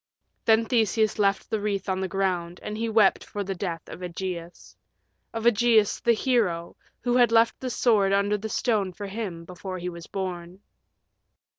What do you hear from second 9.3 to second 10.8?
before he was born.